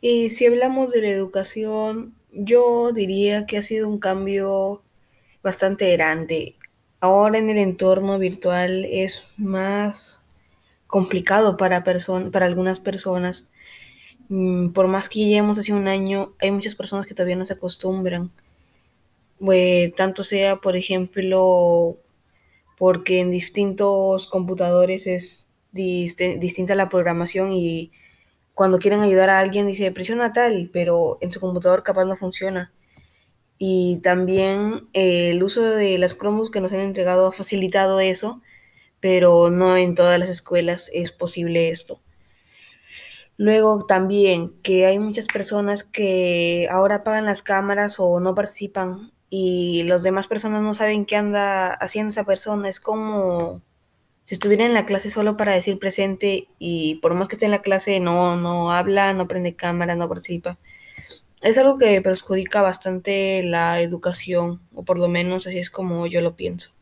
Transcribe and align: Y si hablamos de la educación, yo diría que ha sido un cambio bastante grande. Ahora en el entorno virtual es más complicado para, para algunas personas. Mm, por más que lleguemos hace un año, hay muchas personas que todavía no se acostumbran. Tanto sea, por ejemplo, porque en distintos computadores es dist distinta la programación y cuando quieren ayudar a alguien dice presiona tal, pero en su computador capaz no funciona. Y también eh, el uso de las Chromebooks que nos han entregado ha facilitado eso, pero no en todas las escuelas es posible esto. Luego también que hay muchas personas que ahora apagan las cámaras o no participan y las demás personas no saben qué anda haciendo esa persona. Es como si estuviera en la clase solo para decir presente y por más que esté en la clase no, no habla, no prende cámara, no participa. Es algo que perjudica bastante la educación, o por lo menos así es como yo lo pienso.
Y 0.00 0.30
si 0.30 0.46
hablamos 0.46 0.92
de 0.92 1.02
la 1.02 1.08
educación, 1.08 2.14
yo 2.32 2.92
diría 2.92 3.46
que 3.46 3.58
ha 3.58 3.62
sido 3.62 3.88
un 3.88 3.98
cambio 3.98 4.82
bastante 5.42 5.92
grande. 5.92 6.56
Ahora 7.00 7.38
en 7.38 7.50
el 7.50 7.58
entorno 7.58 8.18
virtual 8.18 8.84
es 8.84 9.24
más 9.36 10.22
complicado 10.86 11.56
para, 11.56 11.84
para 11.84 12.46
algunas 12.46 12.80
personas. 12.80 13.48
Mm, 14.28 14.70
por 14.70 14.88
más 14.88 15.08
que 15.08 15.20
lleguemos 15.20 15.58
hace 15.58 15.72
un 15.72 15.88
año, 15.88 16.32
hay 16.40 16.50
muchas 16.50 16.74
personas 16.74 17.06
que 17.06 17.14
todavía 17.14 17.36
no 17.36 17.46
se 17.46 17.54
acostumbran. 17.54 18.30
Tanto 19.96 20.24
sea, 20.24 20.56
por 20.56 20.76
ejemplo, 20.76 21.98
porque 22.78 23.20
en 23.20 23.30
distintos 23.30 24.26
computadores 24.26 25.06
es 25.06 25.48
dist 25.72 26.20
distinta 26.20 26.74
la 26.74 26.88
programación 26.88 27.52
y 27.52 27.92
cuando 28.58 28.80
quieren 28.80 29.02
ayudar 29.02 29.30
a 29.30 29.38
alguien 29.38 29.68
dice 29.68 29.92
presiona 29.92 30.32
tal, 30.32 30.68
pero 30.72 31.16
en 31.20 31.30
su 31.30 31.38
computador 31.38 31.84
capaz 31.84 32.06
no 32.06 32.16
funciona. 32.16 32.72
Y 33.56 34.00
también 34.02 34.88
eh, 34.94 35.30
el 35.30 35.44
uso 35.44 35.62
de 35.62 35.96
las 35.96 36.18
Chromebooks 36.18 36.50
que 36.50 36.60
nos 36.60 36.72
han 36.72 36.80
entregado 36.80 37.28
ha 37.28 37.32
facilitado 37.32 38.00
eso, 38.00 38.42
pero 38.98 39.48
no 39.50 39.76
en 39.76 39.94
todas 39.94 40.18
las 40.18 40.28
escuelas 40.28 40.90
es 40.92 41.12
posible 41.12 41.68
esto. 41.68 42.00
Luego 43.36 43.86
también 43.86 44.60
que 44.64 44.86
hay 44.86 44.98
muchas 44.98 45.28
personas 45.28 45.84
que 45.84 46.66
ahora 46.68 46.96
apagan 46.96 47.26
las 47.26 47.42
cámaras 47.42 48.00
o 48.00 48.18
no 48.18 48.34
participan 48.34 49.12
y 49.30 49.84
las 49.84 50.02
demás 50.02 50.26
personas 50.26 50.62
no 50.62 50.74
saben 50.74 51.06
qué 51.06 51.14
anda 51.14 51.68
haciendo 51.74 52.08
esa 52.10 52.24
persona. 52.24 52.68
Es 52.68 52.80
como 52.80 53.62
si 54.28 54.34
estuviera 54.34 54.66
en 54.66 54.74
la 54.74 54.84
clase 54.84 55.08
solo 55.08 55.38
para 55.38 55.54
decir 55.54 55.78
presente 55.78 56.48
y 56.58 56.96
por 56.96 57.14
más 57.14 57.28
que 57.28 57.36
esté 57.36 57.46
en 57.46 57.50
la 57.50 57.62
clase 57.62 57.98
no, 57.98 58.36
no 58.36 58.70
habla, 58.72 59.14
no 59.14 59.26
prende 59.26 59.56
cámara, 59.56 59.96
no 59.96 60.06
participa. 60.06 60.58
Es 61.40 61.56
algo 61.56 61.78
que 61.78 62.02
perjudica 62.02 62.60
bastante 62.60 63.42
la 63.42 63.80
educación, 63.80 64.60
o 64.74 64.84
por 64.84 64.98
lo 64.98 65.08
menos 65.08 65.46
así 65.46 65.58
es 65.58 65.70
como 65.70 66.06
yo 66.06 66.20
lo 66.20 66.36
pienso. 66.36 66.72